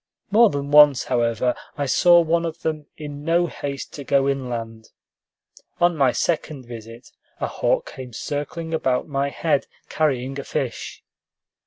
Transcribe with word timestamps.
More 0.31 0.49
than 0.49 0.71
once, 0.71 1.03
however, 1.03 1.53
I 1.77 1.85
saw 1.85 2.21
one 2.21 2.43
of 2.43 2.63
them 2.63 2.87
in 2.97 3.23
no 3.23 3.45
haste 3.45 3.93
to 3.93 4.03
go 4.03 4.27
inland. 4.27 4.89
On 5.79 5.95
my 5.95 6.11
second 6.11 6.65
visit, 6.65 7.11
a 7.39 7.45
hawk 7.45 7.91
came 7.93 8.11
circling 8.11 8.73
about 8.73 9.07
my 9.07 9.29
head, 9.29 9.67
carrying 9.89 10.39
a 10.39 10.43
fish. 10.43 11.03